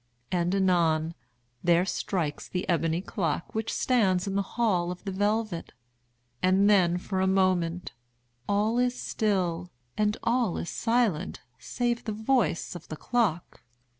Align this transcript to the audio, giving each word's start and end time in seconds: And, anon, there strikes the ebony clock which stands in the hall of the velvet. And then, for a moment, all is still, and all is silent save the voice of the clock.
And, 0.31 0.55
anon, 0.55 1.13
there 1.63 1.85
strikes 1.85 2.47
the 2.47 2.67
ebony 2.67 3.01
clock 3.01 3.53
which 3.53 3.71
stands 3.71 4.25
in 4.25 4.33
the 4.33 4.41
hall 4.57 4.89
of 4.89 5.03
the 5.03 5.11
velvet. 5.11 5.73
And 6.41 6.67
then, 6.67 6.97
for 6.97 7.21
a 7.21 7.27
moment, 7.27 7.91
all 8.49 8.79
is 8.79 8.99
still, 8.99 9.69
and 9.95 10.17
all 10.23 10.57
is 10.57 10.71
silent 10.71 11.41
save 11.59 12.05
the 12.05 12.13
voice 12.13 12.73
of 12.73 12.87
the 12.87 12.97
clock. 12.97 13.61